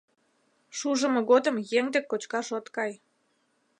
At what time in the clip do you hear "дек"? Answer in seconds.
1.93-2.05